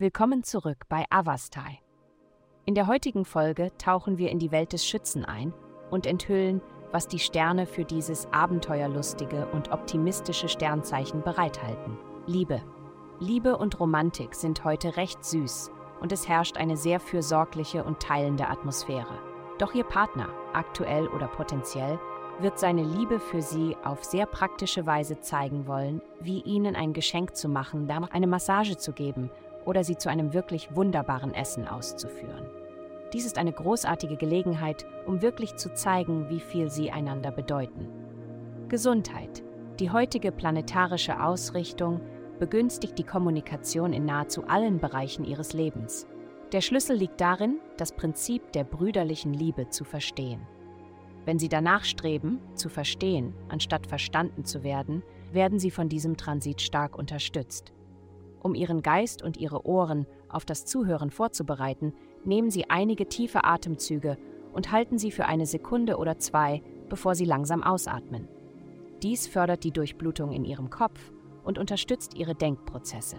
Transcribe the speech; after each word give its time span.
Willkommen 0.00 0.42
zurück 0.44 0.86
bei 0.88 1.04
Avastai. 1.10 1.78
In 2.64 2.74
der 2.74 2.86
heutigen 2.86 3.26
Folge 3.26 3.70
tauchen 3.76 4.16
wir 4.16 4.30
in 4.30 4.38
die 4.38 4.50
Welt 4.50 4.72
des 4.72 4.86
Schützen 4.86 5.26
ein 5.26 5.52
und 5.90 6.06
enthüllen, 6.06 6.62
was 6.90 7.06
die 7.06 7.18
Sterne 7.18 7.66
für 7.66 7.84
dieses 7.84 8.26
abenteuerlustige 8.32 9.46
und 9.48 9.72
optimistische 9.72 10.48
Sternzeichen 10.48 11.20
bereithalten. 11.20 11.98
Liebe. 12.26 12.62
Liebe 13.18 13.58
und 13.58 13.78
Romantik 13.78 14.34
sind 14.34 14.64
heute 14.64 14.96
recht 14.96 15.22
süß 15.22 15.70
und 16.00 16.12
es 16.12 16.26
herrscht 16.26 16.56
eine 16.56 16.78
sehr 16.78 16.98
fürsorgliche 16.98 17.84
und 17.84 18.00
teilende 18.00 18.48
Atmosphäre. 18.48 19.18
Doch 19.58 19.74
Ihr 19.74 19.84
Partner, 19.84 20.30
aktuell 20.54 21.08
oder 21.08 21.28
potenziell, 21.28 22.00
wird 22.38 22.58
seine 22.58 22.84
Liebe 22.84 23.20
für 23.20 23.42
Sie 23.42 23.76
auf 23.84 24.02
sehr 24.02 24.24
praktische 24.24 24.86
Weise 24.86 25.20
zeigen 25.20 25.66
wollen, 25.66 26.00
wie 26.22 26.40
Ihnen 26.40 26.74
ein 26.74 26.94
Geschenk 26.94 27.36
zu 27.36 27.50
machen, 27.50 27.90
eine 27.90 28.26
Massage 28.26 28.78
zu 28.78 28.94
geben 28.94 29.30
oder 29.70 29.84
Sie 29.84 29.96
zu 29.96 30.10
einem 30.10 30.32
wirklich 30.32 30.74
wunderbaren 30.74 31.32
Essen 31.32 31.68
auszuführen. 31.68 32.44
Dies 33.12 33.24
ist 33.24 33.38
eine 33.38 33.52
großartige 33.52 34.16
Gelegenheit, 34.16 34.84
um 35.06 35.22
wirklich 35.22 35.54
zu 35.54 35.72
zeigen, 35.74 36.28
wie 36.28 36.40
viel 36.40 36.68
Sie 36.68 36.90
einander 36.90 37.30
bedeuten. 37.30 37.86
Gesundheit. 38.68 39.44
Die 39.78 39.92
heutige 39.92 40.32
planetarische 40.32 41.22
Ausrichtung 41.22 42.00
begünstigt 42.40 42.98
die 42.98 43.04
Kommunikation 43.04 43.92
in 43.92 44.06
nahezu 44.06 44.42
allen 44.48 44.80
Bereichen 44.80 45.24
ihres 45.24 45.52
Lebens. 45.52 46.08
Der 46.50 46.62
Schlüssel 46.62 46.96
liegt 46.96 47.20
darin, 47.20 47.60
das 47.76 47.92
Prinzip 47.92 48.50
der 48.50 48.64
brüderlichen 48.64 49.32
Liebe 49.32 49.68
zu 49.68 49.84
verstehen. 49.84 50.40
Wenn 51.24 51.38
Sie 51.38 51.48
danach 51.48 51.84
streben, 51.84 52.40
zu 52.56 52.68
verstehen, 52.68 53.34
anstatt 53.48 53.86
verstanden 53.86 54.44
zu 54.44 54.64
werden, 54.64 55.04
werden 55.30 55.60
Sie 55.60 55.70
von 55.70 55.88
diesem 55.88 56.16
Transit 56.16 56.60
stark 56.60 56.98
unterstützt. 56.98 57.72
Um 58.40 58.54
Ihren 58.54 58.82
Geist 58.82 59.22
und 59.22 59.36
Ihre 59.36 59.66
Ohren 59.66 60.06
auf 60.28 60.44
das 60.44 60.64
Zuhören 60.64 61.10
vorzubereiten, 61.10 61.92
nehmen 62.24 62.50
Sie 62.50 62.70
einige 62.70 63.06
tiefe 63.06 63.44
Atemzüge 63.44 64.16
und 64.52 64.72
halten 64.72 64.98
sie 64.98 65.10
für 65.10 65.26
eine 65.26 65.46
Sekunde 65.46 65.96
oder 65.96 66.18
zwei, 66.18 66.62
bevor 66.88 67.14
Sie 67.14 67.24
langsam 67.24 67.62
ausatmen. 67.62 68.28
Dies 69.02 69.26
fördert 69.26 69.64
die 69.64 69.72
Durchblutung 69.72 70.32
in 70.32 70.44
Ihrem 70.44 70.70
Kopf 70.70 71.12
und 71.44 71.58
unterstützt 71.58 72.14
ihre 72.14 72.34
Denkprozesse. 72.34 73.16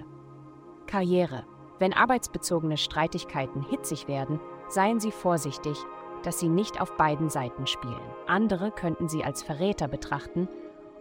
Karriere. 0.88 1.46
Wenn 1.80 1.94
arbeitsbezogene 1.94 2.78
Streitigkeiten 2.78 3.64
hitzig 3.70 4.08
werden, 4.08 4.40
seien 4.68 5.00
Sie 5.00 5.12
vorsichtig, 5.12 5.78
dass 6.24 6.40
Sie 6.40 6.50
nicht 6.50 6.80
auf 6.80 6.96
beiden 6.98 7.30
Seiten 7.30 7.66
spielen. 7.66 7.96
Andere 8.28 8.72
könnten 8.72 9.10
Sie 9.10 9.24
als 9.24 9.42
Verräter 9.42 9.88
betrachten 9.88 10.48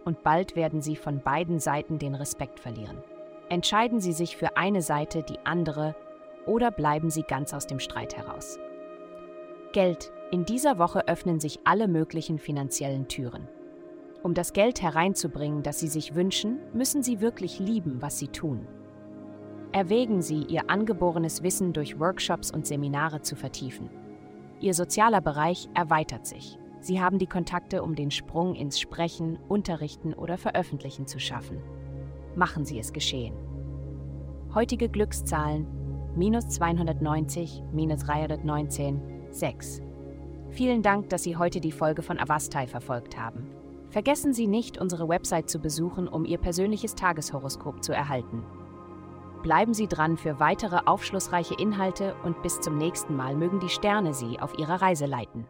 und 0.05 0.23
bald 0.23 0.55
werden 0.55 0.81
Sie 0.81 0.95
von 0.95 1.21
beiden 1.21 1.59
Seiten 1.59 1.99
den 1.99 2.15
Respekt 2.15 2.59
verlieren. 2.59 2.97
Entscheiden 3.51 3.99
Sie 3.99 4.13
sich 4.13 4.37
für 4.37 4.55
eine 4.55 4.81
Seite, 4.81 5.23
die 5.23 5.37
andere, 5.43 5.93
oder 6.45 6.71
bleiben 6.71 7.09
Sie 7.09 7.23
ganz 7.23 7.53
aus 7.53 7.67
dem 7.67 7.81
Streit 7.81 8.15
heraus. 8.15 8.57
Geld. 9.73 10.13
In 10.31 10.45
dieser 10.45 10.77
Woche 10.77 11.05
öffnen 11.09 11.41
sich 11.41 11.59
alle 11.65 11.89
möglichen 11.89 12.39
finanziellen 12.39 13.09
Türen. 13.09 13.49
Um 14.23 14.33
das 14.33 14.53
Geld 14.53 14.81
hereinzubringen, 14.81 15.63
das 15.63 15.81
Sie 15.81 15.89
sich 15.89 16.15
wünschen, 16.15 16.59
müssen 16.71 17.03
Sie 17.03 17.19
wirklich 17.19 17.59
lieben, 17.59 18.01
was 18.01 18.19
Sie 18.19 18.29
tun. 18.29 18.65
Erwägen 19.73 20.21
Sie, 20.21 20.43
Ihr 20.43 20.69
angeborenes 20.69 21.43
Wissen 21.43 21.73
durch 21.73 21.99
Workshops 21.99 22.51
und 22.51 22.65
Seminare 22.65 23.21
zu 23.21 23.35
vertiefen. 23.35 23.89
Ihr 24.61 24.73
sozialer 24.73 25.19
Bereich 25.19 25.67
erweitert 25.73 26.25
sich. 26.25 26.57
Sie 26.79 27.01
haben 27.01 27.19
die 27.19 27.27
Kontakte, 27.27 27.83
um 27.83 27.95
den 27.95 28.11
Sprung 28.11 28.55
ins 28.55 28.79
Sprechen, 28.79 29.37
Unterrichten 29.49 30.13
oder 30.13 30.37
Veröffentlichen 30.37 31.05
zu 31.05 31.19
schaffen. 31.19 31.61
Machen 32.35 32.65
Sie 32.65 32.79
es 32.79 32.93
geschehen. 32.93 33.35
Heutige 34.53 34.89
Glückszahlen 34.89 35.67
minus 36.15 36.47
290, 36.49 37.63
minus 37.71 38.03
319, 38.03 39.01
6. 39.31 39.81
Vielen 40.49 40.81
Dank, 40.81 41.09
dass 41.09 41.23
Sie 41.23 41.37
heute 41.37 41.61
die 41.61 41.71
Folge 41.71 42.01
von 42.01 42.19
Avastai 42.19 42.67
verfolgt 42.67 43.17
haben. 43.17 43.47
Vergessen 43.89 44.33
Sie 44.33 44.47
nicht, 44.47 44.77
unsere 44.77 45.07
Website 45.07 45.49
zu 45.49 45.59
besuchen, 45.59 46.07
um 46.07 46.25
Ihr 46.25 46.37
persönliches 46.37 46.95
Tageshoroskop 46.95 47.83
zu 47.83 47.93
erhalten. 47.93 48.43
Bleiben 49.43 49.73
Sie 49.73 49.87
dran 49.87 50.17
für 50.17 50.39
weitere 50.39 50.79
aufschlussreiche 50.85 51.55
Inhalte 51.55 52.15
und 52.23 52.41
bis 52.43 52.59
zum 52.61 52.77
nächsten 52.77 53.15
Mal 53.15 53.35
mögen 53.35 53.59
die 53.59 53.69
Sterne 53.69 54.13
Sie 54.13 54.39
auf 54.39 54.57
Ihrer 54.57 54.81
Reise 54.81 55.05
leiten. 55.05 55.45